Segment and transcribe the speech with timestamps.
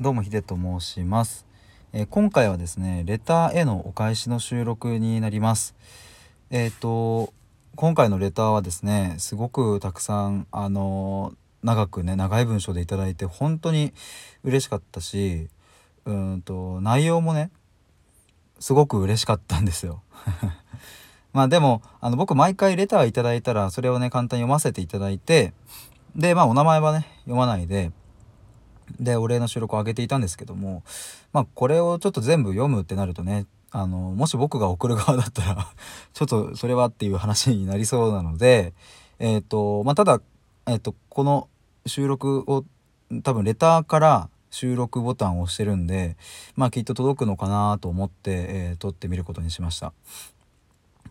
[0.00, 1.44] どうもヒデと申します、
[1.92, 5.74] えー、今回はですねレターへのお返しの収録になります。
[6.50, 7.32] えっ、ー、と
[7.74, 11.34] 今回のレターはですねすごくたくさんあの
[11.64, 13.92] 長くね長い文章で頂いて本当に
[14.44, 15.48] 嬉しかったし
[16.04, 17.50] うんと内容もね
[18.60, 20.04] すごく嬉しかったんですよ。
[21.34, 25.52] まあでもあの僕毎回レターいただいたらそれをね簡単に読ませていただいて
[26.14, 27.90] でまあお名前はね読まないで
[29.00, 30.82] でお礼の収録を上げていたんですけども
[31.32, 35.66] まあこれをちょっと全部読むってなるとねあのもし僕が送る側だったら
[36.12, 38.72] ちょっとそれはっていう話になりそうなので
[39.18, 40.20] えっ、ー、とまあただ
[40.66, 41.48] えっ、ー、とこの
[41.86, 42.64] 収録を
[43.22, 46.16] 多分レターから収録ボタンを押してるんで
[46.56, 49.92] まあきっと届くのかなと思って、えー、撮ってみることにしました。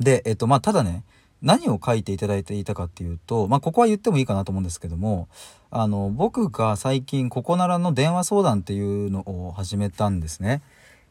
[0.00, 1.04] でえっ、とまあただね
[1.44, 5.28] 何を書いていただいていたかっていうと、まあ、ここは言ってもいいかなと思うんですけども
[5.70, 10.62] あの僕が最近ココナラの電話相談っていうのを始めたんですね。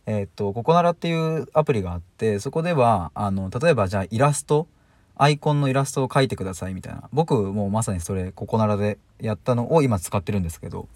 [0.06, 4.68] えっとココナラっていうアプリがあってそこではあの例えばじゃあイラスト
[5.16, 10.88] アイコンのイラストを描いてくださいみたいな僕もうまさにそれココナラでやったのを今使ってるんですけど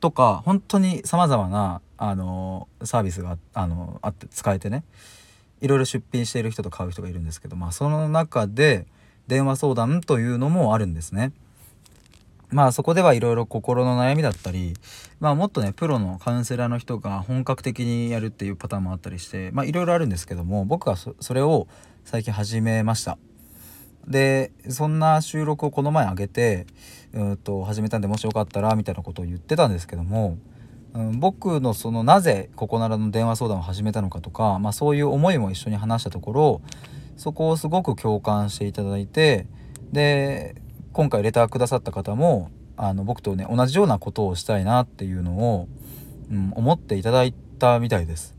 [0.00, 4.82] とか本当にさまざまなあのサービスがあのあって使えてね
[5.62, 8.86] いろいろ出品している人と買う人がいるんですけど、まあ、その中で
[9.28, 11.32] 電話相談というのもあるんですね。
[12.50, 14.74] まあそこではいろいろ心の悩みだったり、
[15.20, 21.66] まあもっとね、プロのカウンセラーの人が本格的にやるっていうパターンもあったりして、まあいろいろあるんですけども、僕はそれを
[22.04, 23.16] 最近始めました。
[24.06, 26.66] で、そんな収録をこの前上げて、
[27.14, 30.36] うんと始めたんでもしよかったらみたいなことを言ってたんですけども、
[30.94, 36.62] うん、僕のそのなぜここならの電話相談を始めたのかとか、まあ、そういう思いも一緒に話したところ
[37.16, 39.46] そこをすごく共感していただいて
[39.92, 40.56] で
[40.92, 45.68] 今回レターくださった方もあの僕とね同じようなことをしたいなっていうのを、
[46.30, 48.34] うん、思っていただいたみたいです。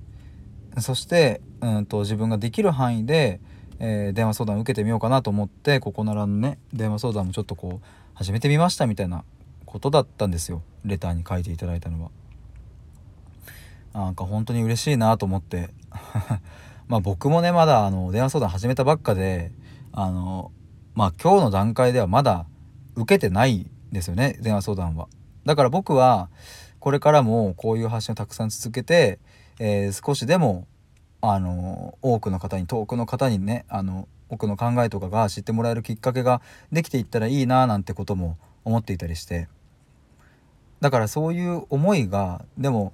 [0.80, 3.40] そして、うんと、自分ができる範囲で、
[3.80, 9.24] えー、電話相談を受けてみようかなと思ってここならのね電話相談もちょっとこう始めてみましたみたいな
[9.66, 12.10] ことだったんですよレターに書いていただいたのは。
[13.94, 15.70] なんか本当に嬉しいなと思って
[16.88, 19.52] まあ僕もねまだあの電話相談始めたばっかで
[19.92, 20.52] あの
[20.96, 22.46] まあ今日の段階ではまだ
[22.96, 25.08] 受けてないですよね電話相談は。
[25.46, 26.30] だから僕は
[26.80, 29.20] これからもこういう発信をたくさん続けて、
[29.60, 30.68] えー、少しでも
[31.22, 39.48] あの多くの方に遠くの方にねあの僕の考えとかが知ってもらえるきっかけができていったらいいななんてことも思っていたりして
[40.82, 42.94] だからそういう思いがでも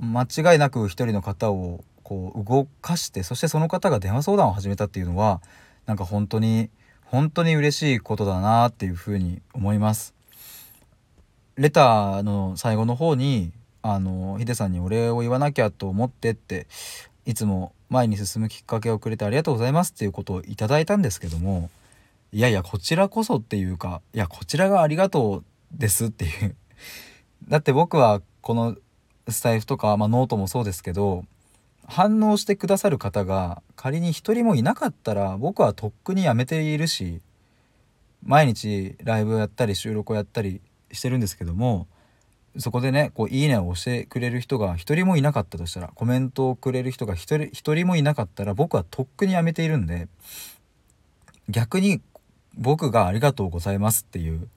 [0.00, 5.40] 間違いなく一人の方をこう動かしてそしてその方が電話相談を始めたっていうのは
[5.86, 6.70] なんか本当に
[7.04, 10.14] 本当に嬉しいことだなっていうふうに思います。
[11.56, 16.66] レターの最後の方にあのヒデさんにお礼を言わなきゃと思ってって
[17.26, 21.70] いつも前に進むきっかけをくれてありがとうございますっていうことをいただいたんですけども
[22.32, 26.54] いやいやこちらこそっていうかいやこちらがありがとうですっていう
[27.48, 28.76] だって僕はこの
[29.28, 31.24] スタエフとか、まあ、ノートもそうですけど
[31.86, 37.20] 反応してくださる方が仮に一人もいなかったら僕はとっくにやめているし
[38.22, 40.60] 毎日ライブをやったり収録をやったり
[40.92, 41.86] してるんですけども
[42.58, 50.08] そこでねこういいねを押してくれる人が一人もいなかったとしたらコメントをくれる人が一人一人もいなかったら僕はとっくにやめているんで
[51.48, 52.00] 逆に
[52.56, 54.48] 僕がありがとうございますっていう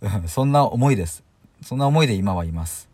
[0.26, 1.24] そんな思いです。
[1.62, 2.88] そんな思いで今はいます。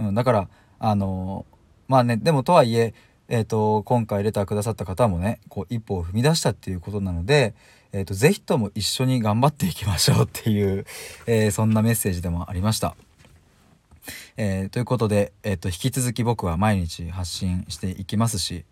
[0.00, 1.46] うん、だからあの
[1.86, 2.94] まあねでもとはいえ
[3.32, 7.54] えーと、今回レターくださった方もねこう一歩を踏み出したっていうことなので、
[7.92, 10.84] えーと、是非とも一緒に頑張っていきましょうっていう、
[11.28, 12.96] えー、そんなメッセージでもありました。
[14.36, 18.64] えー、ということで、えーと、引き続き僕は毎日発信していきますし、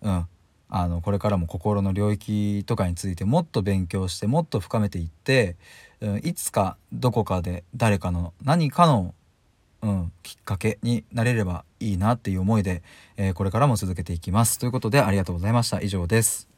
[0.00, 0.26] うん、
[0.70, 5.56] あのこれからも心の領域とかについてもっと勉強してもっと深めていって、
[6.00, 9.14] うん、いつかどこかで誰かの何かの
[9.82, 12.82] うん、きっかけになれればいいなっていう思いで、
[13.16, 14.58] えー、これからも続けていきます。
[14.58, 15.80] ということでありがとうございました。
[15.80, 16.57] 以上です。